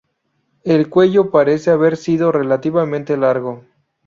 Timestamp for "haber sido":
1.69-2.31